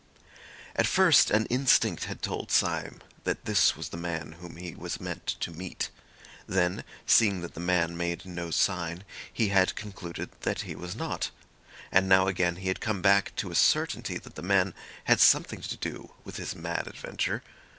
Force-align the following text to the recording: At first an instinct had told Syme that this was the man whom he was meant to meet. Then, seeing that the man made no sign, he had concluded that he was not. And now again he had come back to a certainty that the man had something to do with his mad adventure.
At 0.75 0.87
first 0.87 1.29
an 1.29 1.45
instinct 1.51 2.05
had 2.05 2.23
told 2.23 2.49
Syme 2.49 3.01
that 3.23 3.45
this 3.45 3.75
was 3.77 3.89
the 3.89 3.97
man 3.97 4.37
whom 4.39 4.55
he 4.55 4.73
was 4.73 4.99
meant 4.99 5.27
to 5.41 5.51
meet. 5.51 5.91
Then, 6.47 6.83
seeing 7.05 7.41
that 7.41 7.53
the 7.53 7.59
man 7.59 7.95
made 7.95 8.25
no 8.25 8.49
sign, 8.49 9.03
he 9.31 9.49
had 9.49 9.75
concluded 9.75 10.31
that 10.41 10.61
he 10.61 10.75
was 10.75 10.95
not. 10.95 11.29
And 11.91 12.09
now 12.09 12.25
again 12.25 12.55
he 12.55 12.67
had 12.69 12.81
come 12.81 13.03
back 13.03 13.35
to 13.35 13.51
a 13.51 13.53
certainty 13.55 14.17
that 14.17 14.33
the 14.33 14.41
man 14.41 14.73
had 15.03 15.19
something 15.19 15.61
to 15.61 15.77
do 15.77 16.11
with 16.23 16.37
his 16.37 16.55
mad 16.55 16.87
adventure. 16.87 17.43